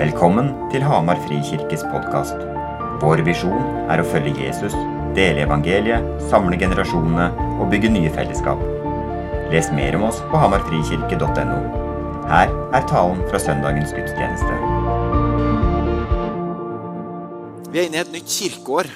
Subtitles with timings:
[0.00, 2.38] Velkommen til Hamar Frikirkes podkast.
[3.02, 4.72] Vår visjon er å følge Jesus,
[5.12, 7.26] dele evangeliet, samle generasjonene
[7.60, 8.62] og bygge nye fellesskap.
[9.52, 11.58] Les mer om oss på hamarfrikirke.no.
[12.30, 14.56] Her er talen fra søndagens gudstjeneste.
[17.68, 18.88] Vi er inne i et nytt kirkeår.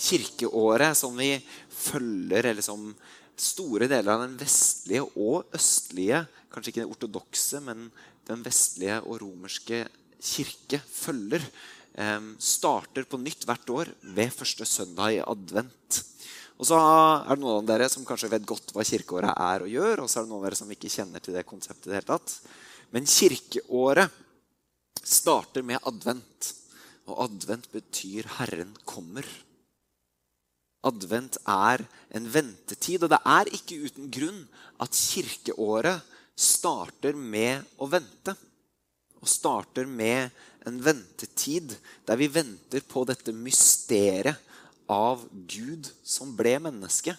[0.00, 1.34] Kirkeåret som vi
[1.68, 2.88] følger, eller som
[3.36, 7.90] store deler av den vestlige og østlige, kanskje ikke den ortodokse, men
[8.28, 9.84] den vestlige og romerske
[10.24, 11.44] kirke følger,
[12.42, 16.00] starter på nytt hvert år ved første søndag i advent.
[16.58, 19.70] Og så er det noen av dere som kanskje vet godt hva kirkeåret er og
[19.70, 21.98] gjør, og så er det noen av dere som ikke kjenner til det konseptet det
[21.98, 22.36] hele tatt.
[22.94, 24.20] Men kirkeåret
[25.02, 26.52] starter med advent.
[27.04, 29.28] Og advent betyr 'Herren kommer'.
[30.84, 34.48] Advent er en ventetid, og det er ikke uten grunn
[34.80, 36.00] at kirkeåret
[36.34, 38.34] starter med å vente.
[39.22, 40.34] Og starter med
[40.68, 41.72] en ventetid
[42.04, 44.40] der vi venter på dette mysteriet
[44.90, 47.14] av Gud som ble menneske.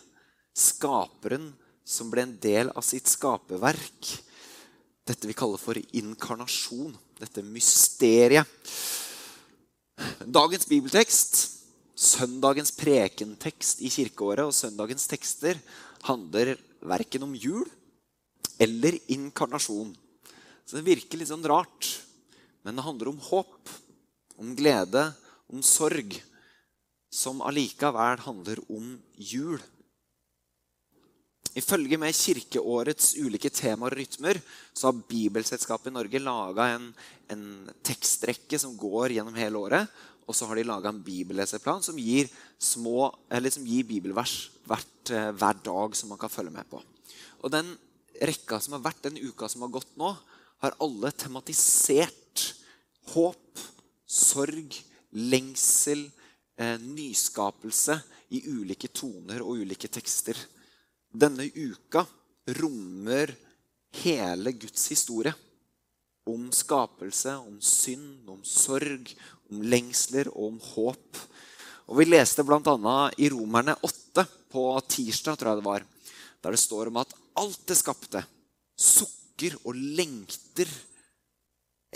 [0.56, 1.50] Skaperen
[1.86, 4.12] som ble en del av sitt skaperverk.
[5.06, 6.94] Dette vi kaller for inkarnasjon.
[7.20, 8.50] Dette mysteriet.
[10.26, 11.38] Dagens bibeltekst,
[11.96, 15.62] søndagens prekentekst i kirkeåret og søndagens tekster
[16.04, 17.64] handler verken om jul
[18.62, 19.94] eller inkarnasjon.
[20.66, 21.92] Så det virker litt sånn rart.
[22.66, 23.70] Men det handler om håp,
[24.42, 25.12] om glede,
[25.52, 26.18] om sorg.
[27.14, 29.62] Som allikevel handler om jul.
[31.56, 34.42] Ifølge med kirkeårets ulike temaer og rytmer
[34.76, 36.90] så har Bibelselskapet i Norge laga en,
[37.32, 37.46] en,
[37.80, 39.94] tekstrekke som går gjennom hele året.
[40.28, 42.28] Og så har de laga en bibelleseplan som gir,
[42.60, 46.82] små, som gir bibelvers hvert, eh, hver dag som man kan følge med på.
[47.46, 47.70] Og den
[48.22, 50.12] rekka som har vært den uka som har gått nå,
[50.64, 52.44] har alle tematisert
[53.14, 53.60] håp,
[54.08, 54.76] sorg,
[55.12, 56.06] lengsel,
[56.58, 58.00] eh, nyskapelse
[58.36, 60.38] i ulike toner og ulike tekster.
[61.12, 62.06] Denne uka
[62.60, 63.36] rommer
[64.04, 65.34] hele Guds historie.
[66.26, 69.12] Om skapelse, om synd, om sorg,
[69.52, 71.20] om lengsler og om håp.
[71.86, 73.12] Og Vi leste bl.a.
[73.18, 75.86] i Romerne 8 på tirsdag, tror jeg det var,
[76.42, 78.22] der det står om at alt det skapte,
[78.76, 80.70] sukker og lengter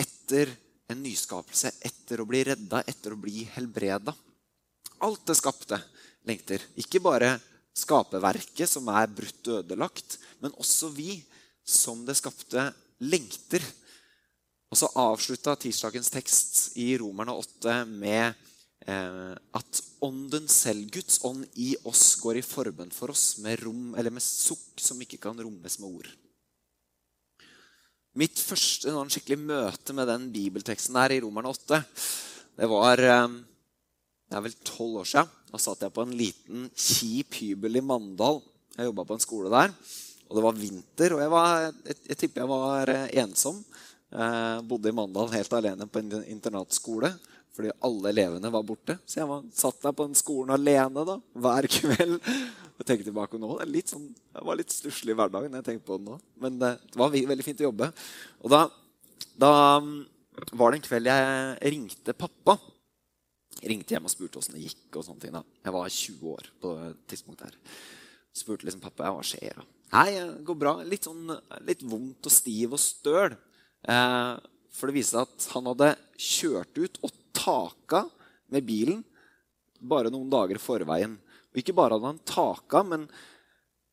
[0.00, 0.50] etter
[0.90, 4.14] en nyskapelse, etter å bli redda, etter å bli helbreda.
[5.06, 5.78] Alt det skapte
[6.28, 6.62] lengter.
[6.80, 7.36] Ikke bare
[7.76, 11.20] skaperverket, som er brutt og ødelagt, men også vi,
[11.64, 12.70] som det skapte,
[13.06, 13.64] lengter.
[14.70, 18.49] Og så avslutta tirsdagens tekst i Romerne 8 med
[18.88, 24.24] at ånden selv, Guds ånd i oss, går i forbønn for oss med rom, med
[24.24, 26.08] sukk som ikke kan rommes med ord.
[28.18, 31.78] Mitt første noen skikkelig møte med den bibelteksten der i Romerne 8,
[32.58, 33.36] det var eh,
[34.30, 35.30] det er vel tolv år siden.
[35.50, 38.40] Da satt jeg på en liten, kjip hybel i Mandal.
[38.76, 39.72] Jeg jobba på en skole der.
[40.28, 43.62] Og det var vinter, og jeg, var, jeg, jeg tipper jeg var eh, ensom.
[44.10, 47.12] Jeg bodde i Mandal helt alene på en internatskole
[47.56, 48.96] fordi alle elevene var borte.
[49.04, 52.18] Så jeg var, satt der på den skolen alene da, hver kveld.
[52.80, 55.88] og tenkte tilbake nå, det, litt sånn, det var litt stusslig hverdag når jeg tenkte
[55.90, 56.18] på det nå.
[56.40, 57.90] Men det, det var veldig fint å jobbe.
[58.40, 58.62] Og da,
[59.36, 59.54] da,
[60.56, 62.56] var det en kveld jeg ringte pappa.
[63.60, 64.86] Ringte hjem og spurte åssen det gikk.
[64.94, 65.42] og sånne ting da.
[65.66, 67.76] Jeg var 20 år på det tidspunktet her.
[68.40, 69.58] Spurte liksom pappa hva skjer.
[69.58, 69.66] da?
[69.90, 70.74] Nei, det går bra.
[70.86, 71.34] Litt, sånn,
[71.66, 73.34] litt vondt og stiv og støl.
[73.90, 74.34] Eh,
[74.76, 75.90] for det viste seg at han hadde
[76.20, 78.04] kjørt ut og taka
[78.50, 79.02] med bilen
[79.80, 81.16] bare noen dager i forveien.
[81.50, 83.06] Og ikke bare hadde han taka, men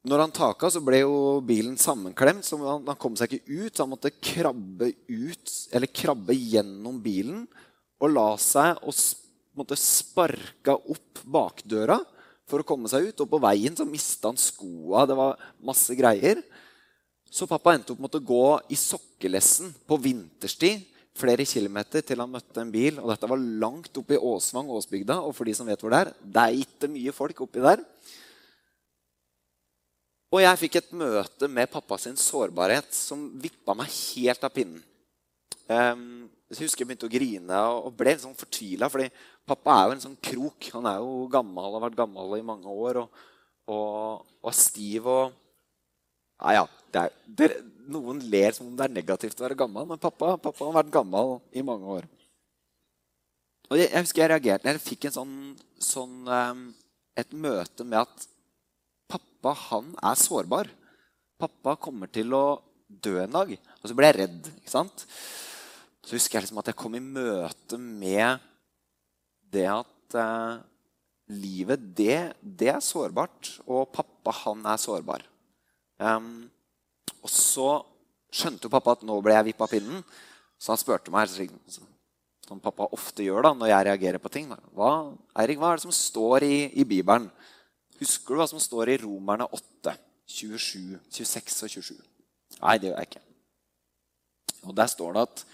[0.07, 2.45] når han taka, så ble jo bilen sammenklemt.
[2.45, 7.01] så han, han kom seg ikke ut, så han måtte krabbe ut, eller krabbe gjennom
[7.03, 7.47] bilen
[7.97, 8.93] og la seg og
[9.57, 11.97] måtte sparka opp bakdøra
[12.47, 13.25] for å komme seg ut.
[13.25, 15.07] Og på veien så mista han skoa.
[15.09, 16.43] Det var masse greier.
[17.27, 20.85] Så pappa endte opp med å gå i sokkelessen på vinterstid
[21.17, 23.01] flere kilometer til han møtte en bil.
[23.01, 25.19] Og dette var langt oppe i Åsvang, Åsbygda.
[25.25, 27.83] Og for de som vet hvor det er, det er ikke mye folk oppi der.
[30.35, 34.83] Og jeg fikk et møte med pappa sin sårbarhet som vippa meg helt av pinnen.
[35.67, 38.87] Um, jeg husker jeg begynte å grine og ble sånn fortvila.
[38.91, 39.07] fordi
[39.47, 40.69] pappa er jo en sånn krok.
[40.75, 43.23] Han er jo gammel, har vært gammel i mange år og,
[43.71, 45.07] og, og stiv.
[45.07, 45.35] og
[46.37, 47.57] ja, ja, det er,
[47.92, 50.94] noen ler som om det er negativt å være gammel, men pappa, pappa har vært
[50.94, 52.07] gammel i mange år.
[53.68, 54.72] Og jeg, jeg husker jeg reagerte.
[54.72, 55.34] Jeg fikk sånn,
[55.84, 56.62] sånn um,
[57.19, 58.28] et møte med at
[59.12, 60.69] pappa, han er sårbar.
[61.38, 62.45] Pappa kommer til å
[62.88, 63.51] dø en dag.
[63.81, 64.51] Og så ble jeg redd.
[64.62, 65.06] ikke sant?
[66.07, 68.44] så husker jeg liksom at jeg kom i møte med
[69.51, 70.60] det at eh,
[71.36, 73.57] livet, det, det, er sårbart.
[73.68, 75.25] Og pappa, han er sårbar.
[76.00, 76.48] Um,
[77.23, 77.69] og så
[78.33, 80.03] skjønte jo pappa at nå ble jeg vippa pinnen.
[80.57, 81.29] Så han spurte meg,
[82.47, 84.91] som pappa ofte gjør da, når jeg reagerer på ting hva,
[85.37, 87.27] Eirik, hva er det som står i, i Bibelen?
[87.99, 89.93] Husker du hva som står i Romerne 8,
[90.29, 91.95] 27, 26 og 27?
[92.61, 93.23] Nei, det gjør jeg ikke.
[94.67, 95.45] Og Der står det at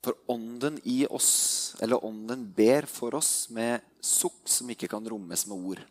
[0.00, 5.44] for ånden i oss, eller ånden ber for oss med sukk som ikke kan rommes
[5.48, 5.82] med ord.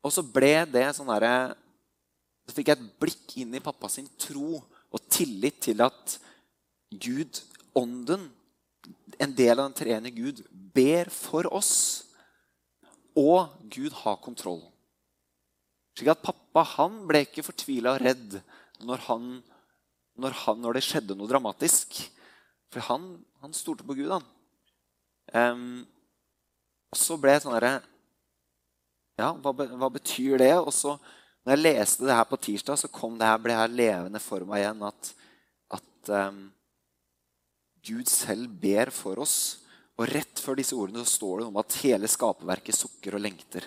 [0.00, 1.52] Og så ble det sånn derre
[2.50, 6.16] Så fikk jeg et blikk inn i pappa sin tro og tillit til at
[6.90, 7.38] Gud,
[7.78, 8.24] ånden,
[9.22, 12.08] en del av den treende Gud, ber for oss.
[13.14, 14.64] Og Gud har kontroll.
[15.94, 18.34] Slik at pappa han ble ikke fortvila og redd
[18.82, 19.30] når, han,
[20.18, 22.00] når, han, når, det skjedde noe dramatisk.
[22.74, 23.12] For han,
[23.44, 24.26] han stolte på Gud, han.
[25.30, 25.86] Um,
[26.90, 27.76] og så ble jeg sånn herre
[29.20, 30.56] Ja, hva, hva, betyr det?
[30.58, 30.96] Og så,
[31.44, 34.44] når jeg leste det her på tirsdag, så kom det her, ble her levende for
[34.48, 35.12] meg igjen at,
[35.78, 36.42] at um,
[37.86, 39.36] Gud selv ber for oss.
[39.96, 43.64] Og rett før disse ordene så står det om at hele skaperverket sukker og lengter.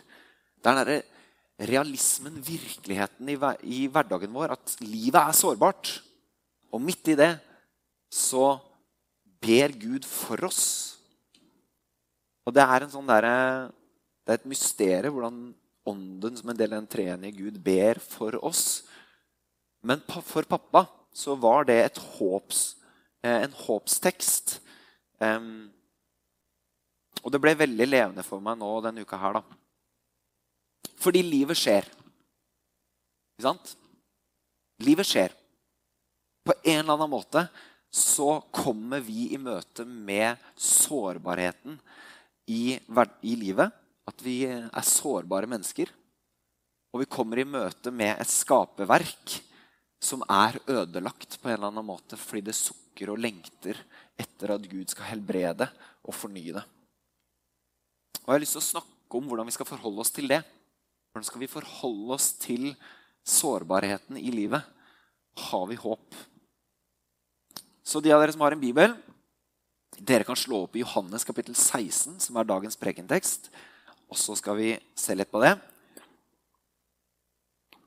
[0.61, 3.37] Det er den realismen, virkeligheten i,
[3.69, 5.95] i, hverdagen vår, at livet er sårbart.
[6.73, 7.33] Og midt i det
[8.13, 8.55] så
[9.43, 10.63] ber Gud for oss.
[12.45, 13.35] Og det er en sånn derre
[14.23, 15.39] det er et mysterium hvordan
[15.89, 18.83] ånden som en del av den treenige Gud ber for oss.
[19.83, 22.75] Men for pappa så var det et håps,
[23.23, 24.59] eh, en håpstekst.
[27.23, 29.39] Og det ble veldig levende for meg nå denne uka her.
[29.39, 29.43] da.
[30.99, 31.87] Fordi livet skjer.
[33.33, 33.75] Ikke sant?
[34.83, 35.35] Livet skjer.
[36.43, 37.47] På en eller annen måte
[37.93, 41.77] så kommer vi i møte med sårbarheten
[42.49, 42.79] i,
[43.21, 43.71] i livet.
[44.09, 45.91] At vi er sårbare mennesker.
[46.93, 49.39] Og vi kommer i møte med et skaperverk
[50.03, 53.79] som er ødelagt på en eller annen måte fordi det sukker og lengter
[54.19, 55.69] etter at Gud skal helbrede
[56.03, 56.65] og fornye det.
[58.23, 60.43] Og Jeg har lyst til å snakke om hvordan vi skal forholde oss til det.
[61.11, 62.69] Hvordan skal vi forholde oss til
[63.27, 64.63] sårbarheten i livet?
[65.49, 66.21] Har vi håp?
[67.83, 68.95] Så de av dere som har en bibel,
[69.99, 73.51] dere kan slå opp i Johannes kapittel 16, som er dagens prekentekst.
[74.11, 75.53] Og så skal vi se litt på det.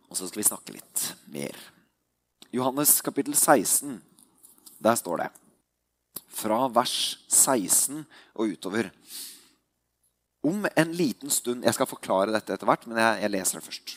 [0.07, 1.59] Og så skal vi snakke litt mer.
[2.55, 3.99] Johannes kapittel 16,
[4.79, 5.33] der står det
[6.37, 8.05] fra vers 16
[8.37, 8.91] og utover.
[10.47, 13.67] Om en liten stund Jeg skal forklare dette etter hvert, men jeg, jeg, leser det
[13.67, 13.95] først.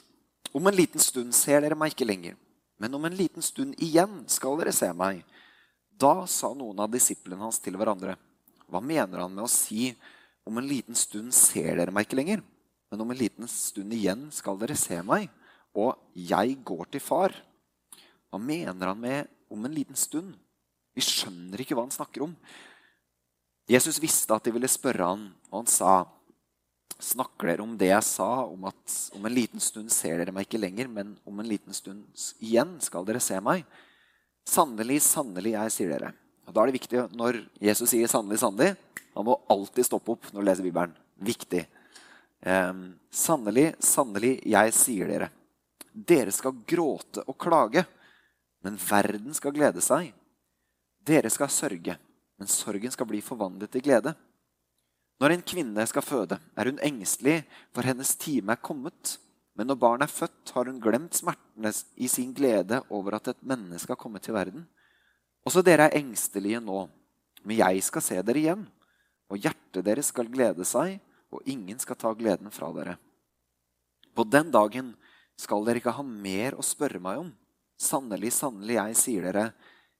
[0.55, 2.37] Om en liten stund ser dere meg ikke lenger,
[2.79, 5.21] men om en liten stund igjen skal dere se meg.
[5.99, 8.15] Da sa noen av disiplene hans til hverandre,
[8.69, 9.91] hva mener han med å si
[10.49, 12.41] om en liten stund ser dere meg ikke lenger,
[12.89, 15.29] men om en liten stund igjen skal dere se meg,
[15.77, 17.35] og jeg går til far?
[18.29, 20.33] Hva mener han med om en liten stund?
[20.97, 22.33] Vi skjønner ikke hva han snakker om.
[23.69, 25.91] Jesus visste at de ville spørre han, og han sa,
[26.99, 30.49] Snakker dere om det jeg sa, om at om en liten stund ser dere meg
[30.49, 32.03] ikke lenger, men om en liten stund
[32.43, 33.63] igjen skal dere se meg?
[34.49, 36.09] Sannelig, sannelig, jeg sier dere.
[36.49, 38.75] Og Da er det viktig når Jesus sier 'sannelig, sannelig',
[39.13, 40.95] han må alltid stoppe opp når du leser Bibelen.
[41.21, 41.67] Viktig.
[42.41, 45.29] Um, sannelig, sannelig, jeg sier dere.
[45.93, 47.85] Dere skal gråte og klage,
[48.63, 50.13] men verden skal glede seg.
[51.05, 51.97] Dere skal sørge,
[52.39, 54.15] men sorgen skal bli forvandlet til glede.
[55.19, 57.43] Når en kvinne skal føde, er hun engstelig,
[57.75, 59.17] for hennes time er kommet.
[59.53, 63.43] Men når barnet er født, har hun glemt smertene i sin glede over at et
[63.43, 64.65] menneske har kommet til verden.
[65.49, 66.83] Også dere er engstelige nå,
[67.41, 68.67] men jeg skal se dere igjen.
[69.33, 70.99] Og hjertet deres skal glede seg,
[71.33, 72.97] og ingen skal ta gleden fra dere.
[74.13, 74.93] På den dagen
[75.39, 77.33] skal dere ikke ha mer å spørre meg om.
[77.79, 79.45] Sannelig, sannelig, jeg sier dere,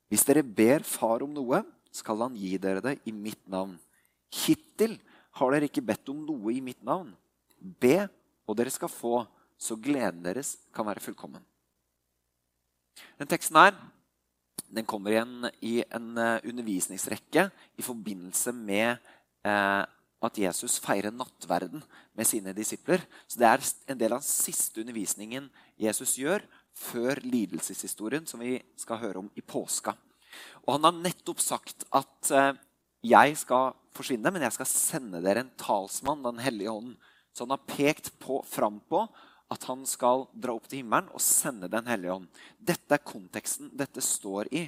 [0.10, 3.78] hvis dere ber Far om noe, skal han gi dere det i mitt navn.
[4.30, 5.00] Hittil
[5.40, 7.14] har dere ikke bedt om noe i mitt navn?
[7.58, 8.06] Be,
[8.46, 9.24] og dere skal få,
[9.58, 11.42] så gleden deres kan være fullkommen.
[13.18, 13.74] Den teksten her
[14.70, 17.48] den kommer igjen i en eh, undervisningsrekke
[17.80, 18.98] i forbindelse med
[19.48, 19.84] eh,
[20.20, 21.82] at Jesus feirer nattverden
[22.18, 23.02] med sine disipler.
[23.28, 25.50] Så Det er en del av den siste undervisningen
[25.80, 26.44] Jesus gjør
[26.76, 29.96] før lidelseshistorien, som vi skal høre om i påska.
[30.68, 32.54] Og Han har nettopp sagt at eh,
[33.10, 36.98] jeg skal forsvinne, men jeg skal sende dere en talsmann, Den hellige ånden.
[37.34, 39.06] Så han har pekt på, fram på
[39.50, 42.28] at han skal dra opp til himmelen og sende Den hellige ånd.
[42.60, 44.68] Dette er konteksten dette står i.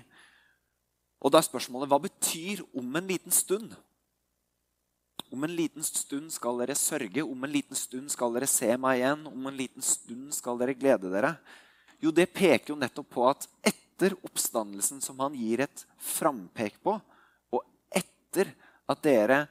[1.21, 3.75] Og da er spørsmålet hva betyr 'om en liten stund'?
[5.31, 8.99] Om en liten stund skal dere sørge, om en liten stund skal dere se meg
[8.99, 11.37] igjen, om en liten stund skal dere glede dere.
[12.01, 17.01] Jo, det peker jo nettopp på at etter oppstandelsen, som han gir et frampek på,
[17.53, 17.61] og
[17.93, 18.53] etter
[18.89, 19.47] at dere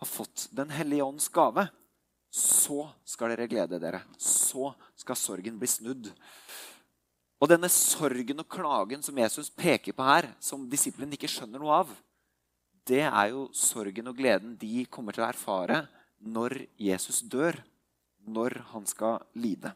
[0.00, 1.68] har fått Den hellige ånds gave,
[2.30, 4.04] så skal dere glede dere.
[4.18, 6.10] Så skal sorgen bli snudd.
[7.40, 11.82] Og denne sorgen og klagen som Jesus peker på her, som disiplene ikke skjønner noe
[11.82, 11.92] av,
[12.86, 15.84] det er jo sorgen og gleden de kommer til å erfare
[16.20, 17.56] når Jesus dør,
[18.28, 19.72] når han skal lide.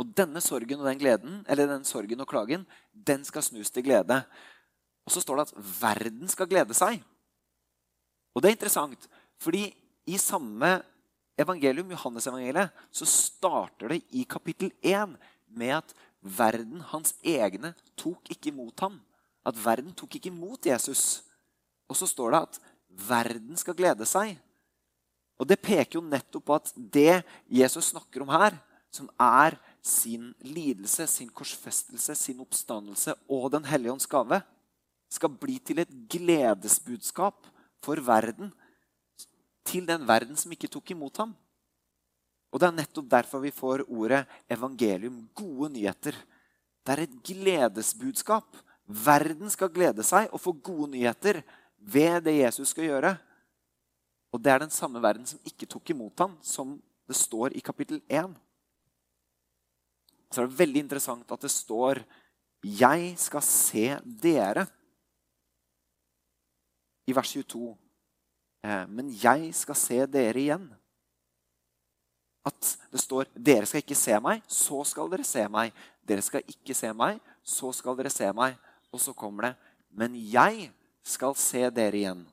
[0.00, 3.84] Og denne sorgen og den gleden, eller den sorgen og klagen, den skal snus til
[3.86, 4.22] glede.
[5.06, 6.98] Og så står det at verden skal glede seg.
[8.32, 9.06] Og det er interessant,
[9.42, 9.68] fordi
[10.06, 10.80] i samme
[11.38, 15.16] evangelium, Johannes-evangeliet, så starter det i kapittel 1
[15.52, 19.00] med at verden, hans egne, tok ikke imot ham.
[19.46, 21.22] At verden tok ikke imot Jesus.
[21.90, 22.60] Og så står det at
[23.08, 24.36] verden skal glede seg.
[25.40, 28.54] Og det peker jo nettopp på at det Jesus snakker om her,
[28.92, 34.42] som er sin lidelse, sin korsfestelse, sin oppstandelse og Den hellige ånds gave,
[35.10, 37.48] skal bli til et gledesbudskap
[37.82, 38.52] for verden.
[39.64, 41.34] Til den verden som ikke tok imot ham.
[42.52, 46.16] Og Det er nettopp derfor vi får ordet evangelium, gode nyheter.
[46.84, 48.56] Det er et gledesbudskap.
[48.84, 51.40] Verden skal glede seg og få gode nyheter
[51.78, 53.16] ved det Jesus skal gjøre.
[54.32, 56.76] Og det er den samme verden som ikke tok imot ham, som
[57.08, 58.34] det står i kapittel 1.
[60.32, 62.04] Så er det veldig interessant at det står
[62.62, 64.66] 'Jeg skal se dere'
[67.06, 67.76] i vers 22.
[68.62, 70.68] Eh, men jeg skal se dere igjen.
[72.46, 75.72] At det står 'Dere skal ikke se meg, så skal dere se meg'.
[76.02, 78.58] 'Dere skal ikke se meg, så skal dere se meg'.
[78.92, 79.56] Og så kommer det
[79.90, 82.26] 'Men jeg skal se dere igjen.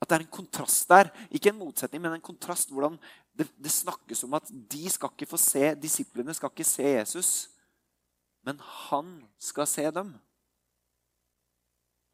[0.00, 1.10] At det er en kontrast der.
[1.30, 2.70] Ikke en motsetning, men en kontrast.
[2.70, 2.98] hvordan
[3.36, 7.48] det, det, snakkes om at de skal ikke få se, disiplene skal ikke se Jesus.
[8.44, 10.14] Men han skal se dem.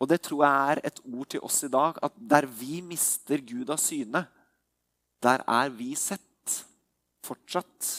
[0.03, 1.99] Og det tror jeg er et ord til oss i dag.
[2.03, 4.25] At der vi mister Gud av syne,
[5.23, 6.57] der er vi sett
[7.23, 7.91] fortsatt.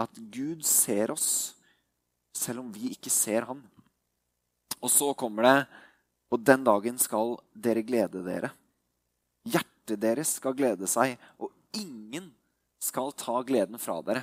[0.00, 1.52] At Gud ser oss,
[2.32, 3.60] selv om vi ikke ser Han.
[4.80, 5.68] Og så kommer det
[6.30, 8.52] Og den dagen skal dere glede dere.
[9.42, 12.28] Hjertet deres skal glede seg, og ingen
[12.78, 14.22] skal ta gleden fra dere.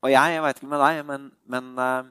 [0.00, 2.08] Og jeg, jeg veit ikke med deg, men, men eh,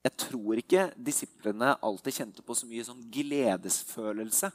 [0.00, 4.48] jeg tror ikke disiplene alltid kjente på så mye sånn gledesfølelse.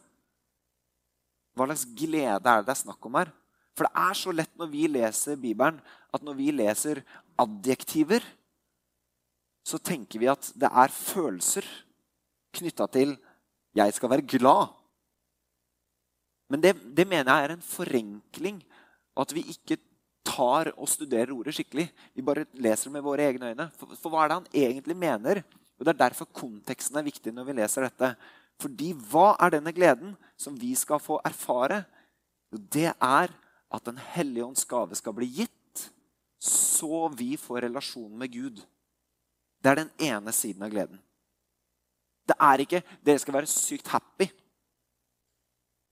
[1.55, 3.29] Hva slags glede er det det er snakk om her?
[3.75, 5.77] For det er så lett når vi leser Bibelen,
[6.13, 7.03] at når vi leser
[7.39, 8.23] adjektiver,
[9.65, 11.65] så tenker vi at det er følelser
[12.55, 13.17] knytta til
[13.75, 14.73] 'jeg skal være glad'.
[16.49, 18.63] Men det, det, mener jeg er en forenkling,
[19.15, 19.77] og at vi ikke
[20.25, 21.87] tar og studerer ordet skikkelig.
[22.15, 23.69] Vi bare leser det med våre egne øyne.
[23.77, 25.43] For, for hva er det han egentlig mener?
[25.77, 28.15] Og Det er derfor konteksten er viktig når vi leser dette.
[28.61, 31.83] Fordi hva er denne gleden som vi skal få erfare?
[32.51, 33.33] Jo, det er
[33.75, 35.89] at Den hellige ånds gave skal bli gitt,
[36.39, 38.61] så vi får relasjon med Gud.
[39.59, 40.99] Det er den ene siden av gleden.
[42.25, 44.31] Det er ikke 'dere skal være sykt happy',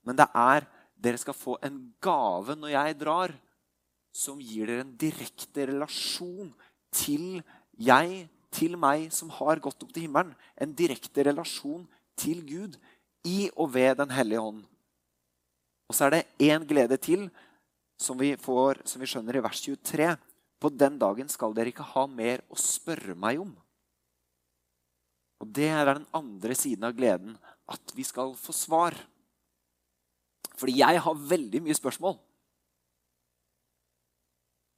[0.06, 3.36] men det er 'dere skal få en gave når jeg drar',
[4.14, 6.52] som gir dere en direkte relasjon
[6.94, 7.42] til
[7.82, 10.36] jeg, til meg, som har gått opp til himmelen.
[10.62, 11.88] En direkte relasjon
[12.20, 12.78] til Gud
[13.26, 14.62] i og ved Den hellige ånd.
[15.90, 17.26] Og så er det én glede til
[18.00, 20.12] som vi, får, som vi skjønner i vers 23.
[20.62, 23.52] På den dagen skal dere ikke ha mer å spørre meg om.
[25.42, 27.34] Og det er den andre siden av gleden.
[27.68, 28.96] At vi skal få svar.
[30.60, 32.20] Fordi jeg har veldig mye spørsmål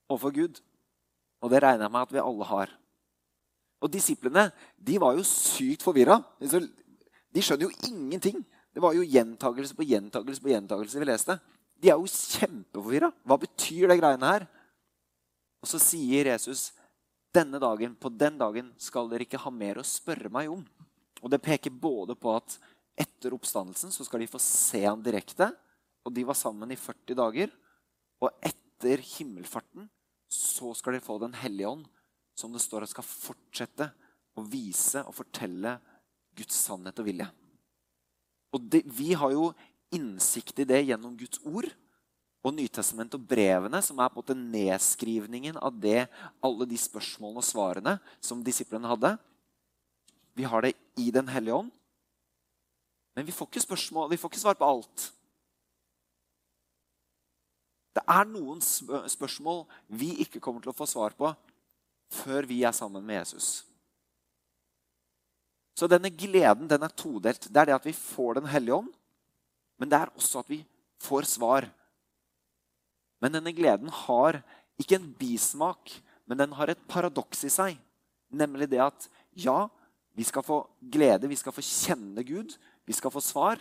[0.09, 0.61] overfor Gud.
[1.43, 2.73] Og det regner jeg med at vi alle har.
[3.83, 4.47] Og disiplene
[4.77, 6.17] de var jo sykt forvirra.
[6.39, 8.39] De skjønner jo ingenting.
[8.73, 11.37] Det var jo gjentagelse på gjentagelse på gjentagelse vi leste.
[11.79, 13.11] De er jo kjempeforvirra.
[13.27, 14.47] Hva betyr det greiene her?
[15.63, 16.69] Og så sier Jesus
[17.35, 20.63] denne dagen, på den dagen skal dere ikke ha mer å spørre meg om.
[21.21, 22.57] Og Det peker både på at
[22.95, 25.49] etter oppstandelsen så skal de få se han direkte.
[26.05, 27.51] Og de var sammen i 40 dager.
[28.23, 29.89] Og etter himmelfarten
[30.27, 31.85] så skal de få Den hellige ånd,
[32.35, 33.91] som det står at skal fortsette
[34.35, 35.77] å vise og fortelle
[36.35, 37.27] Guds sannhet og vilje.
[38.53, 39.53] Og det, Vi har jo
[39.91, 41.69] innsikt i det gjennom Guds ord.
[42.45, 46.07] og Nytestamentet og brevene, som er på en måte nedskrivningen av det,
[46.45, 49.17] alle de spørsmålene og svarene som disiplene hadde.
[50.35, 51.71] Vi har det i Den hellige ånd.
[53.15, 55.11] Men vi får ikke, spørsmål, vi får ikke svar på alt.
[57.95, 61.31] Det er noen spørsmål vi ikke kommer til å få svar på
[62.11, 63.63] før vi er sammen med Jesus.
[65.75, 67.47] Så denne gleden den er todelt.
[67.47, 68.91] Det er det at vi får Den hellige ånd,
[69.79, 70.61] men det er også at vi
[71.03, 71.67] får svar.
[73.19, 74.39] Men denne gleden har
[74.79, 75.91] ikke en bismak,
[76.27, 77.77] men den har et paradoks i seg.
[78.31, 79.67] Nemlig det at ja,
[80.15, 82.55] vi skal få glede, vi skal få kjenne Gud,
[82.87, 83.59] vi skal få svar.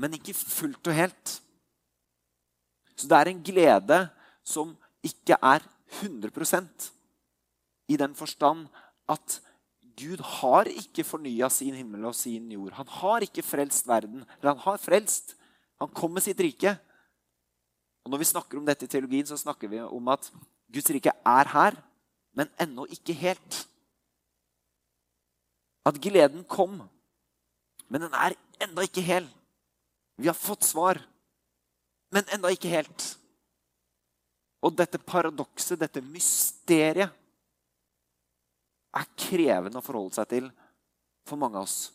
[0.00, 1.34] Men ikke fullt og helt.
[2.96, 4.00] Så det er en glede
[4.44, 5.64] som ikke er
[6.02, 6.90] 100%
[7.92, 8.66] i den forstand
[9.10, 9.40] at
[9.98, 12.72] Gud har ikke fornya sin himmel og sin jord.
[12.78, 14.22] Han har ikke frelst verden.
[14.38, 15.34] Eller han har frelst.
[15.82, 16.72] Han kom med sitt rike.
[18.04, 20.30] Og Når vi snakker om dette i teologien, så snakker vi om at
[20.72, 21.76] Guds rike er her,
[22.34, 23.58] men ennå ikke helt.
[25.86, 26.80] At gleden kom,
[27.90, 29.28] men den er ennå ikke hel.
[30.16, 30.98] Vi har fått svar,
[32.12, 33.06] men ennå ikke helt.
[34.62, 37.10] Og dette paradokset, dette mysteriet,
[38.92, 40.48] er krevende å forholde seg til
[41.24, 41.88] for mange av oss.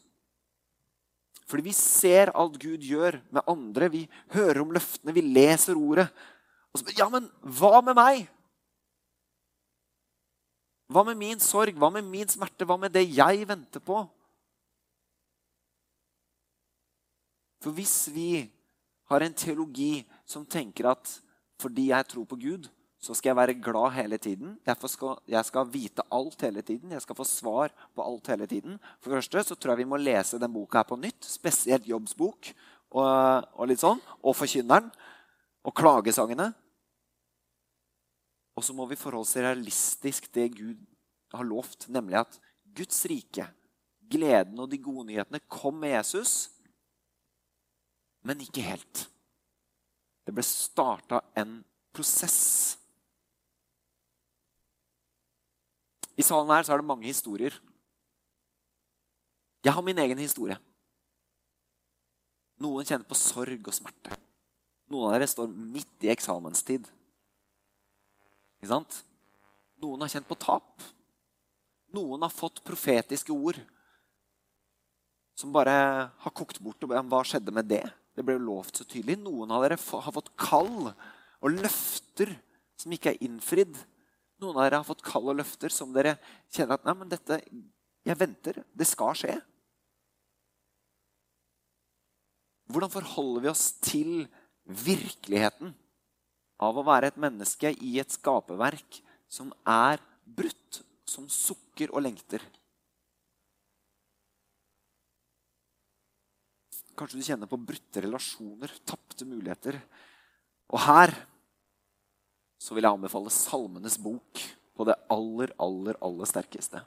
[1.47, 3.91] Fordi vi ser alt Gud gjør med andre.
[3.93, 4.01] Vi
[4.33, 6.07] hører om løftene, vi leser ordet.
[6.73, 8.25] Og så, ja, men hva med meg?
[10.91, 11.77] Hva med min sorg?
[11.79, 12.67] Hva med min smerte?
[12.67, 14.01] Hva med det jeg venter på?
[17.63, 18.29] For hvis vi
[19.07, 21.13] har en teologi som tenker at
[21.61, 22.67] fordi jeg tror på Gud,
[23.01, 24.55] så skal jeg være glad hele tiden.
[24.89, 26.91] Skal, jeg skal vite alt hele tiden.
[26.91, 28.79] Jeg skal få svar på alt hele tiden.
[29.01, 31.25] For det første så tror jeg vi må lese den boka her på nytt.
[31.25, 32.51] Spesielt jobbsbok
[32.97, 34.01] og, og litt sånn.
[34.21, 34.89] Og Forkynneren.
[35.67, 36.51] Og klagesangene.
[38.57, 40.81] Og så må vi forholde oss realistisk det Gud
[41.35, 42.37] har lovt, nemlig at
[42.77, 43.45] Guds rike,
[44.09, 46.47] gleden og de gode nyhetene, kom med Jesus,
[48.27, 49.05] men ikke helt.
[50.27, 51.61] Det ble starta en
[51.95, 52.75] prosess
[56.17, 57.53] I salen her er det mange historier.
[59.61, 60.57] Jeg har min egen historie.
[62.57, 64.17] Noen kjenner på sorg og smerte.
[64.89, 66.87] Noen av dere står midt i eksamenstid.
[68.57, 69.03] Ikke sant?
[69.77, 70.81] Noen har kjent på tap.
[71.93, 73.61] Noen har fått profetiske ord
[75.37, 75.77] som bare
[76.17, 76.81] har kokt bort.
[76.81, 77.83] Hva skjedde med det?
[78.17, 79.19] Det ble lovt så tydelig.
[79.21, 82.33] Noen av dere har fått kall og løfter
[82.77, 83.77] som ikke er innfridd.
[84.41, 86.15] Noen av dere har fått kall og løfter som dere
[86.49, 87.41] kjenner at Nei, men dette
[88.07, 88.61] Jeg venter.
[88.73, 89.35] Det skal skje.
[92.71, 94.11] Hvordan forholder vi oss til
[94.67, 95.73] virkeligheten
[96.63, 99.01] av å være et menneske i et skaperverk
[99.31, 102.43] som er brutt, som sukker og lengter?
[106.97, 109.77] Kanskje du kjenner på brutte relasjoner, tapte muligheter.
[110.73, 111.13] Og her
[112.57, 114.41] så vil jeg anbefale Salmenes bok
[114.77, 116.81] på det aller, aller, aller sterkeste.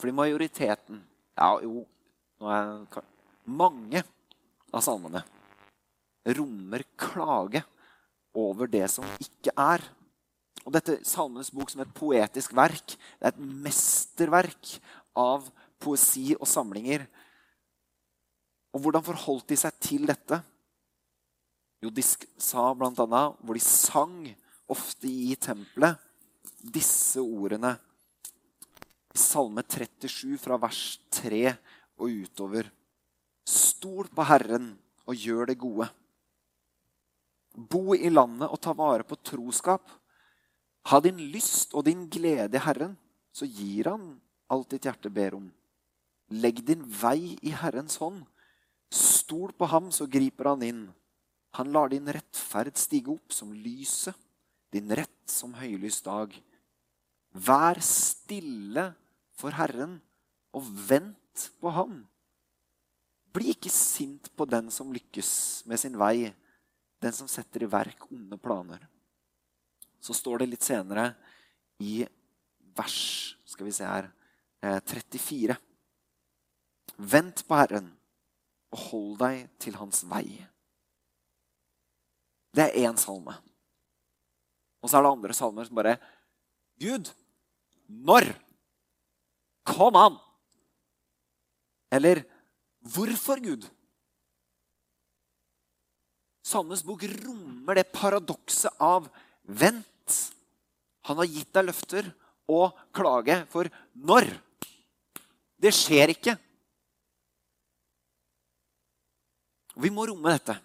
[0.00, 1.02] Fordi majoriteten
[1.34, 1.84] Ja, jo
[2.40, 3.02] jeg,
[3.44, 4.00] Mange
[4.72, 5.22] av salmene
[6.24, 7.60] rommer klage
[8.34, 9.82] over det som ikke er.
[10.64, 14.78] Og dette Salmenes bok som et poetisk verk, det er et mesterverk
[15.20, 15.50] av
[15.84, 17.04] poesi og samlinger.
[18.74, 20.40] Og hvordan forholdt de seg til dette?
[21.84, 22.92] Jo, de sa bl.a.
[22.94, 24.24] hvor de sang
[24.72, 26.00] ofte i tempelet
[26.64, 27.74] disse ordene
[29.14, 30.80] i Salme 37 fra vers
[31.14, 31.44] 3
[32.02, 32.66] og utover.
[33.46, 34.72] Stol på Herren
[35.06, 35.86] og gjør det gode.
[37.54, 39.86] Bo i landet og ta vare på troskap.
[40.90, 42.96] Ha din lyst og din glede i Herren,
[43.30, 44.16] så gir Han
[44.50, 45.46] alt ditt hjerte ber om.
[46.34, 48.24] Legg din vei i Herrens hånd.
[48.92, 50.82] Stol på ham, så griper han inn.
[51.54, 54.16] Han lar din rettferd stige opp som lyset,
[54.74, 56.34] din rett som høylys dag.
[57.34, 58.88] Vær stille
[59.38, 60.00] for Herren
[60.54, 62.00] og vent på ham.
[63.34, 66.30] Bli ikke sint på den som lykkes med sin vei,
[67.02, 68.82] den som setter i verk onde planer.
[70.02, 71.08] Så står det litt senere
[71.82, 72.02] i
[72.74, 74.08] vers skal vi se her,
[74.62, 75.54] 34.
[75.54, 75.58] Eh,
[76.98, 77.92] vent på Herren
[78.74, 80.26] og hold deg til hans vei.
[82.54, 83.34] Det er én salme.
[84.82, 85.96] Og så er det andre salmer som bare
[86.82, 87.08] Gud,
[87.86, 88.26] når?
[89.64, 90.18] Kom an!
[91.94, 92.24] Eller
[92.92, 93.64] hvorfor, Gud?
[96.44, 99.06] Salmenes bok rommer det paradokset av
[99.46, 100.18] vent.
[101.08, 102.10] Han har gitt deg løfter
[102.50, 104.28] og klage for når.
[105.56, 106.36] Det skjer ikke.
[109.80, 110.56] Vi må romme dette.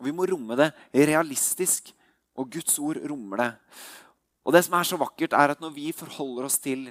[0.00, 1.92] Vi må romme det realistisk,
[2.38, 3.50] og Guds ord rommer det.
[4.46, 6.88] Og det som er så vakkert, er at når vi forholder oss til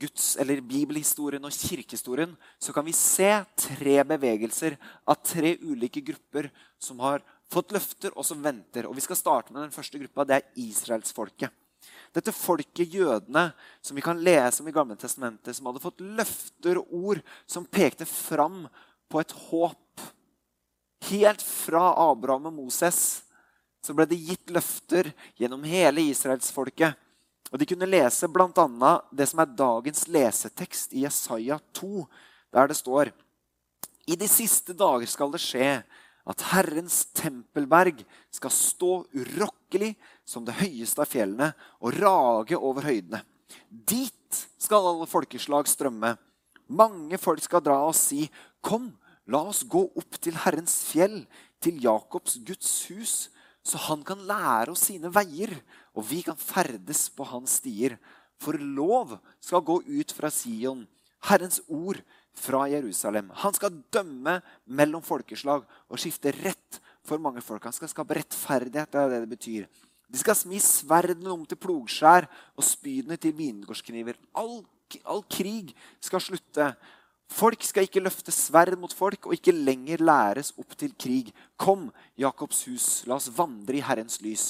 [0.00, 4.76] Guds, eller bibelhistorien og kirkehistorien, så kan vi se tre bevegelser
[5.08, 8.86] av tre ulike grupper som har fått løfter, og som venter.
[8.86, 10.24] Og Vi skal starte med den første gruppa.
[10.24, 11.50] Det er israelsfolket.
[12.14, 13.50] Dette folket, jødene,
[13.82, 17.66] som vi kan lese om i Gamle testamentet, som hadde fått løfter og ord som
[17.66, 18.64] pekte fram
[19.10, 20.06] på et håp.
[21.08, 23.22] Helt fra Abraham og Moses
[23.80, 25.08] så ble det gitt løfter
[25.40, 26.98] gjennom hele israelsfolket
[27.50, 28.92] og De kunne lese bl.a.
[29.10, 32.04] det som er dagens lesetekst i Jesaja 2,
[32.54, 33.10] der det står
[34.06, 35.72] I de siste dager skal det skje
[36.30, 39.94] at Herrens tempelberg skal stå urokkelig
[40.28, 41.48] som det høyeste av fjellene
[41.80, 43.22] og rage over høydene.
[43.66, 46.12] Dit skal alle folkeslag strømme.
[46.70, 48.28] Mange folk skal dra og si,
[48.62, 48.92] Kom,
[49.30, 51.22] la oss gå opp til Herrens fjell,
[51.60, 53.14] til Jakobs Guds hus
[53.66, 55.52] så han kan lære oss sine veier,
[55.94, 57.98] og vi kan ferdes på hans stier.
[58.40, 60.86] For lov skal gå ut fra Sion,
[61.28, 62.00] Herrens ord
[62.36, 63.28] fra Jerusalem.
[63.42, 67.66] Han skal dømme mellom folkeslag og skifte rett for mange folk.
[67.68, 68.88] Han skal skape rettferdighet.
[68.88, 69.68] Det er det det betyr.
[70.10, 74.16] De skal smi sverdene om til plogskjær og spydene til vingårdskniver.
[74.40, 74.64] All,
[75.04, 76.72] all krig skal slutte.
[77.30, 81.30] Folk skal ikke løfte sverd mot folk og ikke lenger læres opp til krig.
[81.60, 81.88] Kom,
[82.18, 84.46] Jakobs hus, la oss vandre i Herrens lys.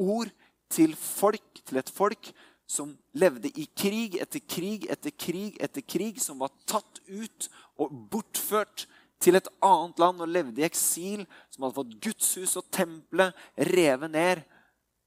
[0.00, 0.32] Ord
[0.70, 2.32] til folk, til et folk
[2.70, 7.94] som levde i krig etter krig etter krig etter krig, som var tatt ut og
[8.10, 8.86] bortført
[9.20, 13.36] til et annet land og levde i eksil, som hadde fått Guds hus og tempelet
[13.70, 14.44] revet ned,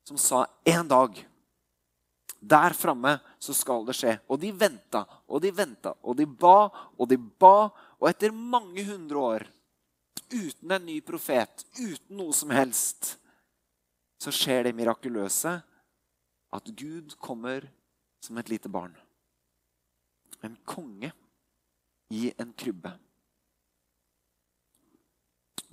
[0.08, 1.24] som sa en dag
[2.44, 4.18] der framme så skal det skje.
[4.28, 7.70] Og de venta og de venta, og de ba og de ba.
[8.00, 9.46] Og etter mange hundre år,
[10.34, 13.16] uten en ny profet, uten noe som helst,
[14.20, 15.54] så skjer det mirakuløse
[16.54, 17.66] at Gud kommer
[18.24, 18.94] som et lite barn.
[20.44, 21.12] En konge
[22.14, 22.92] i en krybbe.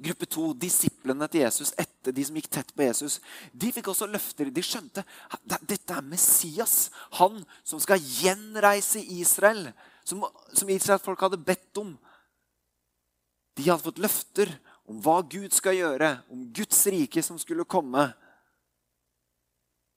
[0.00, 3.18] Gruppe to, disiplene til Jesus, etter de som gikk tett på Jesus,
[3.52, 4.48] de fikk også løfter.
[4.48, 9.68] De skjønte at dette er Messias, han som skal gjenreise Israel.
[10.08, 10.24] Som,
[10.56, 11.92] som Israel-folk hadde bedt om.
[13.60, 14.54] De hadde fått løfter
[14.88, 18.08] om hva Gud skal gjøre, om Guds rike som skulle komme.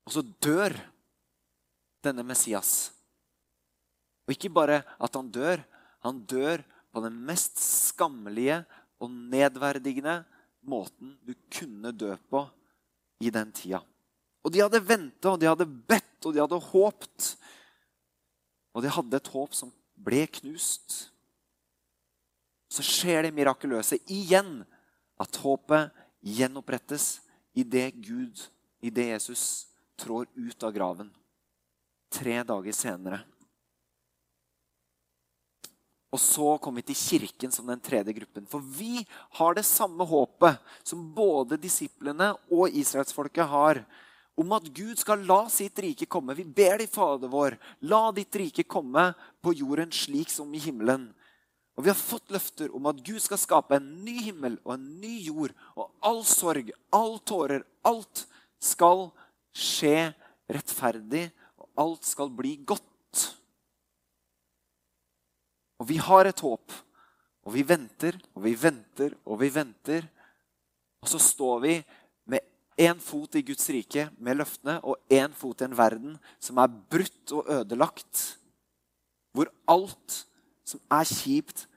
[0.03, 0.75] Og så dør
[2.03, 2.91] denne Messias.
[4.27, 5.63] Og ikke bare at han dør,
[6.03, 6.63] han dør
[6.93, 8.61] på den mest skammelige
[9.03, 10.21] og nedverdigende
[10.63, 12.45] måten du kunne dø på
[13.23, 13.81] i den tida.
[14.43, 17.33] Og de hadde venta, og de hadde bedt, og de hadde håpt.
[18.75, 20.97] Og de hadde et håp som ble knust.
[22.71, 24.63] Så skjer det mirakuløse igjen.
[25.21, 25.93] At håpet
[26.25, 27.21] gjenopprettes
[27.55, 28.39] idet Gud,
[28.83, 29.67] idet Jesus,
[30.01, 31.11] trår ut av graven.
[32.11, 33.21] Tre dager senere.
[36.13, 38.45] Og så kom vi til kirken som den tredje gruppen.
[38.45, 39.01] For vi
[39.39, 43.81] har det samme håpet som både disiplene og israelsfolket har.
[44.37, 46.35] Om at Gud skal la sitt rike komme.
[46.37, 47.57] Vi ber de Fader vår,
[47.89, 51.09] la ditt rike komme på jorden slik som i himmelen.
[51.73, 54.87] Og vi har fått løfter om at Gud skal skape en ny himmel og en
[55.01, 55.53] ny jord.
[55.73, 58.27] Og all sorg, all tårer, alt
[58.61, 59.07] skal
[59.57, 60.11] skje
[60.53, 63.31] rettferdig, og alt skal bli godt.
[65.83, 66.71] Og vi har et håp.
[67.43, 70.05] Og vi venter og vi venter og vi venter.
[71.03, 71.73] Og så står vi
[72.31, 72.39] med
[72.79, 76.71] én fot i Guds rike med løftene og én fot i en verden som er
[76.71, 78.21] brutt og ødelagt.
[79.35, 80.23] Hvor alt
[80.63, 81.67] som er kjipt,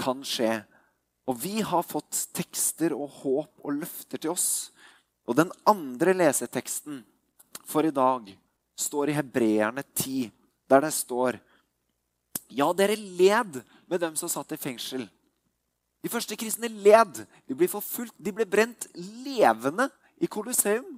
[0.00, 0.62] kan skje.
[1.28, 4.70] Og vi har fått tekster og håp og løfter til oss.
[5.28, 7.02] Og den andre leseteksten
[7.68, 8.30] for i dag
[8.80, 10.30] står i Hebreerne 10,
[10.70, 11.36] der det står
[12.50, 13.60] ja, dere led
[13.90, 15.06] med dem som satt i fengsel.
[16.00, 17.22] De første kristne led.
[17.46, 18.16] De ble forfulgt.
[18.18, 19.88] De ble brent levende
[20.20, 20.96] i Colosseum.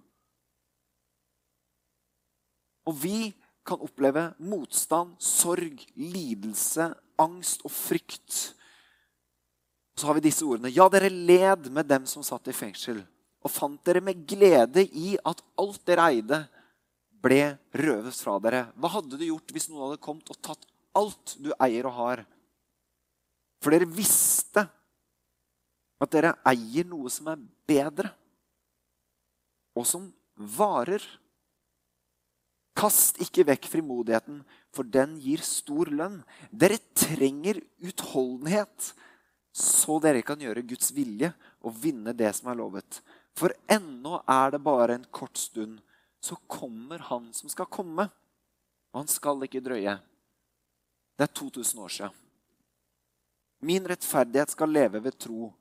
[2.89, 3.31] Og vi
[3.67, 6.89] kan oppleve motstand, sorg, lidelse,
[7.23, 8.39] angst og frykt.
[9.95, 10.73] Så har vi disse ordene.
[10.73, 13.05] Ja, dere led med dem som satt i fengsel,
[13.43, 16.41] og fant dere med glede i at alt dere eide,
[17.23, 18.65] ble røvet fra dere.
[18.75, 20.67] Hva hadde du gjort hvis noen hadde kommet og tatt
[20.99, 22.25] alt du eier og har.
[23.63, 24.67] For dere visste
[26.03, 28.09] At dere eier noe som er bedre,
[29.79, 31.05] og som varer.
[32.75, 34.41] Kast ikke vekk frimodigheten,
[34.75, 36.19] for den gir stor lønn.
[36.51, 38.91] Dere trenger utholdenhet,
[39.55, 41.31] så dere kan gjøre Guds vilje
[41.63, 42.99] og vinne det som er lovet.
[43.39, 45.79] For ennå er det bare en kort stund,
[46.19, 48.11] så kommer Han som skal komme.
[48.93, 49.97] Og han skal ikke drøye.
[51.23, 52.15] Det er 2000 år siden.
[53.63, 55.53] Min rettferdighet skal leve ved tro.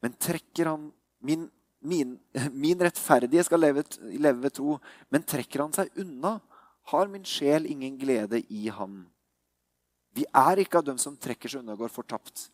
[0.00, 1.50] Men trekker han Min,
[1.80, 2.18] min,
[2.52, 4.78] min rettferdige skal leve, leve, ved tro.
[5.10, 6.38] Men trekker han seg unna,
[6.92, 9.06] har min sjel ingen glede i ham.
[10.16, 12.48] Vi er ikke av dem som trekker seg unna og går fortapt.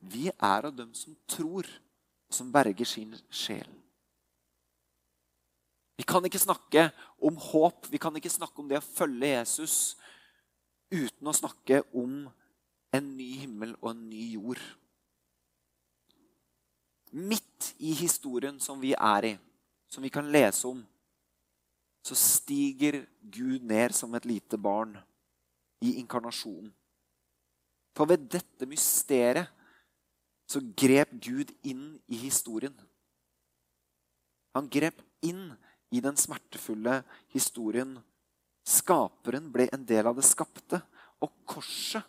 [0.00, 1.66] Vi er av dem som tror,
[2.26, 3.66] og som berger sin sjel.
[5.98, 6.88] Vi kan ikke snakke
[7.18, 9.76] om håp, vi kan ikke snakke om det å følge Jesus
[10.90, 12.24] uten å snakke om
[12.94, 14.60] en ny himmel og en ny jord.
[17.10, 19.34] Midt i historien som vi er i,
[19.90, 20.82] som vi kan lese om,
[22.06, 24.96] så stiger Gud ned som et lite barn
[25.84, 26.70] i inkarnasjonen.
[27.96, 29.50] For ved dette mysteriet
[30.50, 32.74] så grep Gud inn i historien.
[34.56, 35.50] Han grep inn
[35.94, 37.00] i den smertefulle
[37.30, 37.98] historien.
[38.70, 40.80] Skaperen ble en del av det skapte.
[41.20, 42.06] Og korset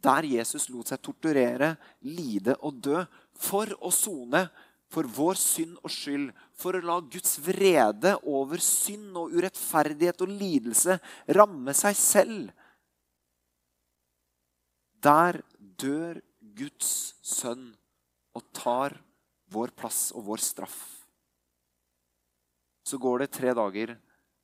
[0.00, 1.74] der Jesus lot seg torturere,
[2.08, 3.02] lide og dø
[3.36, 4.46] for å sone
[4.90, 10.32] for vår synd og skyld, for å la Guds vrede over synd og urettferdighet og
[10.34, 10.96] lidelse
[11.36, 12.48] ramme seg selv.
[15.00, 16.18] Der dør
[16.58, 17.70] Guds sønn
[18.36, 18.98] og tar
[19.54, 20.80] vår plass og vår straff.
[22.82, 23.94] Så går det tre dager,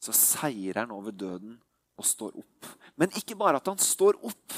[0.02, 1.56] så seirer han over døden
[1.96, 2.70] og står opp.
[2.96, 4.56] Men ikke bare at han står opp.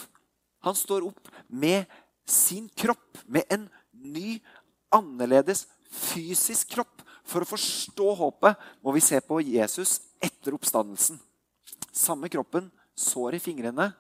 [0.66, 1.86] Han står opp med
[2.28, 4.38] sin kropp, med en ny,
[4.94, 7.04] annerledes fysisk kropp.
[7.28, 11.18] For å forstå håpet må vi se på Jesus etter oppstandelsen.
[11.92, 13.92] Samme kroppen, sår i fingrene,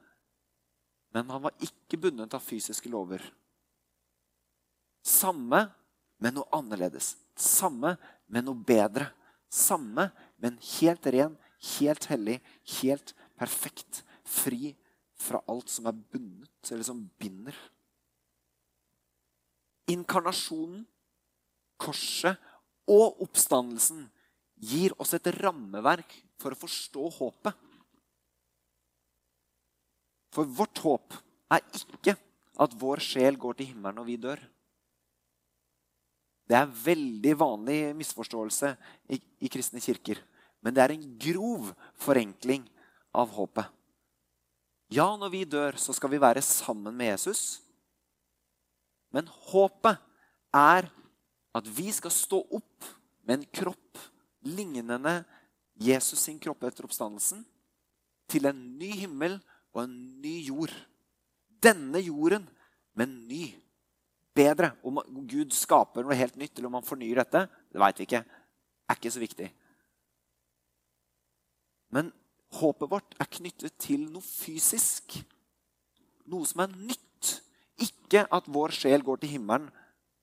[1.14, 3.22] men han var ikke bundet av fysiske lover.
[5.04, 5.64] Samme,
[6.20, 7.14] men noe annerledes.
[7.38, 7.94] Samme,
[8.28, 9.08] men noe bedre.
[9.48, 10.08] Samme,
[10.42, 11.34] men helt ren,
[11.78, 12.38] helt hellig,
[12.80, 14.02] helt perfekt.
[14.28, 14.74] Fri
[15.18, 17.56] fra alt som er bundet, eller som binder.
[19.88, 20.84] Inkarnasjonen,
[21.80, 22.36] korset
[22.90, 24.04] og oppstandelsen
[24.58, 27.64] gir oss et rammeverk for å forstå håpet.
[30.34, 31.16] For vårt håp
[31.54, 32.14] er ikke
[32.62, 34.42] at vår sjel går til himmelen når vi dør.
[36.48, 38.72] Det er en veldig vanlig misforståelse
[39.12, 40.20] i, i kristne kirker.
[40.64, 42.64] Men det er en grov forenkling
[43.12, 43.68] av håpet.
[44.88, 47.60] Ja, når vi dør, så skal vi være sammen med Jesus.
[49.12, 50.00] Men håpet
[50.56, 50.88] er
[51.56, 52.88] at vi skal stå opp
[53.28, 54.00] med en kropp
[54.48, 55.18] lignende
[55.78, 57.44] Jesus sin kropp etter oppstandelsen,
[58.28, 59.38] til en ny himmel
[59.74, 60.72] og en ny jord.
[61.62, 62.48] Denne jorden,
[62.96, 63.52] men ny.
[64.38, 64.72] Bedre.
[64.86, 68.22] Om Gud skaper noe helt nytt, eller om han fornyer dette, det veit vi ikke.
[68.88, 69.50] er ikke så viktig.
[71.92, 72.12] Men
[72.60, 75.18] håpet vårt er knyttet til noe fysisk.
[76.30, 77.34] Noe som er nytt.
[77.78, 79.68] Ikke at vår sjel går til himmelen,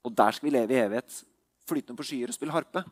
[0.05, 1.23] og der skal vi leve i evighet
[1.65, 2.83] flytende på skyer og spille harpe.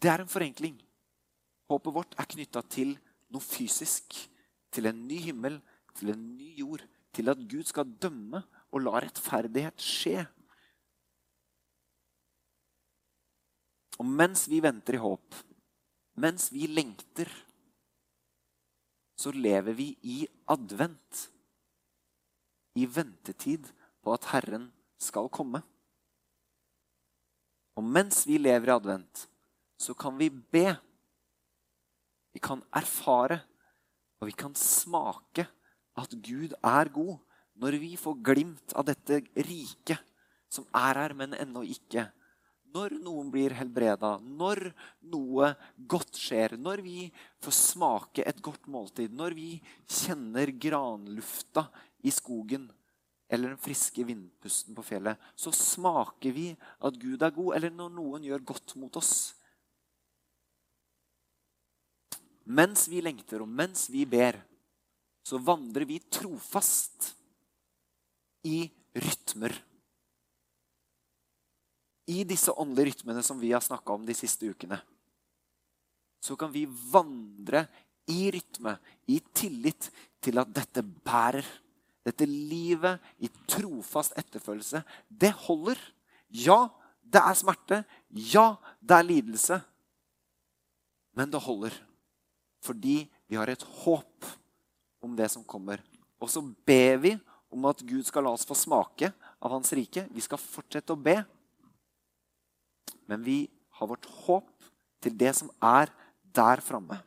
[0.00, 0.78] Det er en forenkling.
[1.68, 2.94] Håpet vårt er knytta til
[3.30, 4.16] noe fysisk.
[4.70, 5.58] Til en ny himmel,
[5.98, 6.84] til en ny jord.
[7.14, 10.24] Til at Gud skal dømme og la rettferdighet skje.
[14.00, 15.36] Og mens vi venter i håp,
[16.22, 17.28] mens vi lengter,
[19.20, 21.26] så lever vi i advent.
[22.80, 23.66] I ventetid
[24.00, 24.70] på at Herren
[25.00, 25.60] skal komme.
[27.76, 29.26] Og mens vi lever i advent,
[29.80, 30.70] så kan vi be.
[32.32, 33.40] Vi kan erfare,
[34.20, 35.48] og vi kan smake
[36.00, 37.18] at Gud er god
[37.60, 40.00] når vi får glimt av dette riket
[40.50, 42.08] som er her, men ennå ikke
[42.74, 44.70] når noen blir helbreda, når
[45.10, 45.52] noe
[45.90, 47.08] godt skjer, når vi
[47.42, 49.48] får smake et godt måltid, når vi
[49.90, 51.66] kjenner granlufta
[52.06, 52.68] i skogen
[53.30, 56.48] eller den friske vindpusten på fjellet, så smaker vi
[56.82, 59.12] at Gud er god, eller når noen gjør godt mot oss.
[62.50, 64.40] Mens vi lengter, og mens vi ber,
[65.30, 67.12] så vandrer vi trofast
[68.50, 68.64] i
[68.98, 69.54] rytmer
[72.10, 74.80] i disse åndelige rytmene som vi har snakka om de siste ukene,
[76.20, 77.64] så kan vi vandre
[78.10, 78.74] i rytme,
[79.06, 79.90] i tillit
[80.20, 81.46] til at dette bærer.
[82.00, 85.76] dette livet i trofast etterfølgelse, det holder.
[86.32, 86.70] Ja,
[87.04, 87.84] det er smerte.
[88.08, 89.58] Ja, det er lidelse.
[91.12, 91.76] Men det holder.
[92.64, 94.24] Fordi vi har et håp
[95.00, 95.82] om det som kommer.
[96.20, 97.14] Og så ber vi
[97.50, 99.10] om at Gud skal la oss få smake
[99.40, 100.06] av Hans rike.
[100.12, 101.16] Vi skal fortsette å be.
[103.10, 103.42] Men vi
[103.80, 104.50] har vårt håp
[105.02, 105.90] til det som er
[106.36, 107.00] der framme.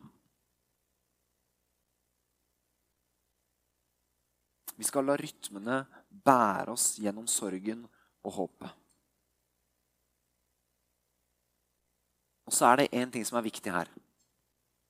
[4.74, 5.84] Vi skal la rytmene
[6.26, 7.86] bære oss gjennom sorgen
[8.26, 8.80] og håpet.
[12.44, 13.88] Og så er det én ting som er viktig her.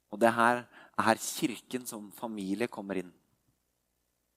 [0.10, 0.64] Og det her
[1.02, 3.12] er Kirken som familie kommer inn.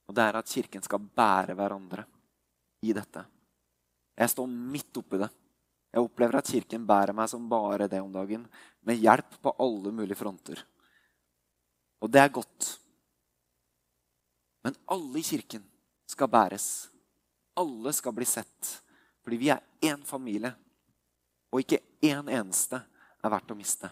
[0.06, 2.06] Og det er at Kirken skal bære hverandre
[2.86, 3.24] i dette.
[4.16, 5.28] Jeg står midt oppi det.
[5.92, 8.46] Jeg opplever at Kirken bærer meg som bare det om dagen,
[8.86, 10.62] med hjelp på alle mulige fronter.
[12.00, 12.68] Og det er godt.
[14.64, 15.64] Men alle i kirken
[16.06, 16.88] skal bæres.
[17.56, 18.72] Alle skal bli sett.
[19.24, 20.52] Fordi vi er én familie.
[21.52, 22.80] Og ikke én eneste
[23.22, 23.90] er verdt å miste.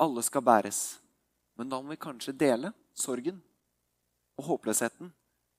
[0.00, 0.98] Alle skal bæres.
[1.56, 3.38] Men da må vi kanskje dele sorgen
[4.36, 5.08] og håpløsheten,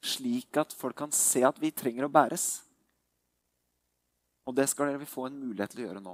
[0.05, 2.61] slik at folk kan se at vi trenger å bæres.
[4.47, 6.13] Og det skal dere få en mulighet til å gjøre nå.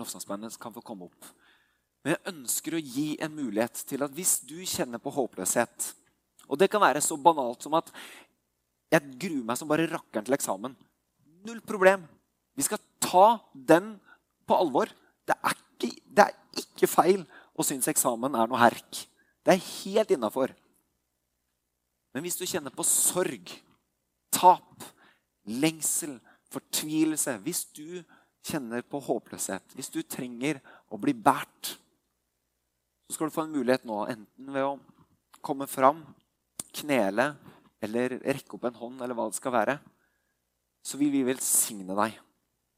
[0.00, 1.28] Lovsangsbandet kan få komme opp.
[2.00, 5.90] Men jeg ønsker å gi en mulighet til at hvis du kjenner på håpløshet
[6.48, 7.90] Og det kan være så banalt som at
[8.90, 10.72] jeg gruer meg som bare rakkeren til eksamen.
[11.46, 12.02] Null problem.
[12.58, 13.92] Vi skal ta den
[14.48, 14.90] på alvor.
[15.22, 19.04] Det er ikke, det er ikke feil å synes eksamen er noe herk.
[19.44, 20.52] Det er helt innafor.
[22.14, 23.52] Men hvis du kjenner på sorg,
[24.34, 24.86] tap,
[25.46, 26.18] lengsel,
[26.50, 28.02] fortvilelse Hvis du
[28.42, 30.58] kjenner på håpløshet, hvis du trenger
[30.90, 31.76] å bli båret,
[33.06, 34.78] så skal du få en mulighet nå, enten ved å
[35.42, 36.02] komme fram,
[36.80, 37.32] knele
[37.82, 39.76] eller rekke opp en hånd, eller hva det skal være.
[40.82, 42.18] Så vil vi velsigne deg.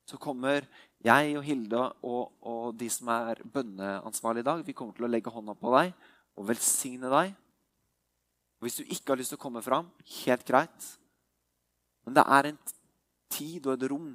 [0.08, 0.66] Så kommer
[1.02, 5.10] jeg og Hilde og, og de som er bønneansvarlige i dag, vi kommer til å
[5.10, 5.94] legge hånda på deg
[6.38, 7.32] og velsigne deg.
[8.60, 9.88] Og Hvis du ikke har lyst til å komme fram,
[10.22, 10.90] helt greit.
[12.06, 12.60] Men det er en
[13.32, 14.12] tid og et rom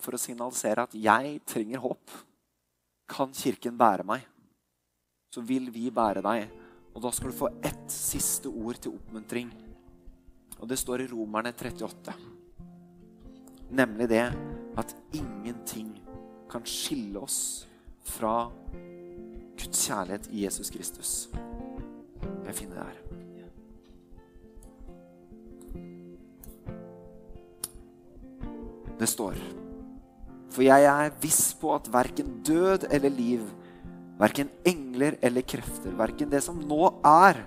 [0.00, 2.24] for å signalisere at 'jeg trenger håp'.
[3.08, 4.26] Kan Kirken bære meg?
[5.32, 6.50] Så vil vi bære deg.
[6.94, 9.50] Og da skal du få ett siste ord til oppmuntring.
[10.60, 12.14] Og det står i Romerne 38.
[13.70, 14.26] Nemlig det
[14.76, 15.99] at ingenting
[16.50, 17.66] kan skille oss
[18.10, 18.50] fra
[19.60, 21.12] Guds kjærlighet i Jesus Kristus.
[22.46, 23.00] Jeg finner det her.
[29.00, 29.38] Det står
[30.52, 33.44] For jeg er viss på at verken død eller liv,
[34.18, 37.38] verken engler eller krefter, verken det som nå er,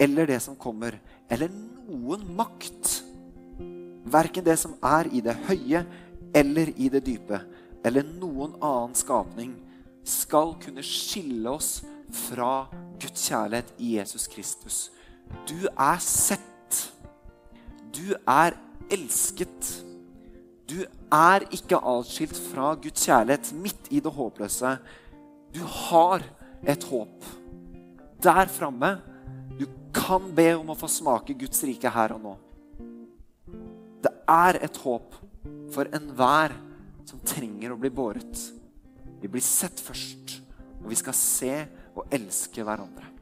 [0.00, 0.96] eller det som kommer,
[1.30, 3.02] eller noen makt,
[4.08, 5.84] verken det som er i det høye
[6.34, 7.42] eller i det dype,
[7.86, 9.54] eller noen annen skapning,
[10.06, 11.80] skal kunne skille oss
[12.26, 12.66] fra
[13.00, 14.78] Guds kjærlighet i Jesus Kristus.
[15.46, 16.80] Du er sett.
[17.94, 18.56] Du er
[18.92, 19.72] elsket.
[20.66, 20.80] Du
[21.14, 24.76] er ikke atskilt fra Guds kjærlighet midt i det håpløse.
[25.54, 26.24] Du har
[26.66, 27.26] et håp.
[28.22, 28.96] Der framme.
[29.58, 32.36] Du kan be om å få smake Guds rike her og nå.
[34.02, 35.14] Det er et håp
[35.74, 36.54] for enhver
[37.06, 38.40] som trenger å bli båret.
[39.22, 40.40] Vi blir sett først,
[40.82, 41.54] og vi skal se
[41.96, 43.14] og elske hverandre.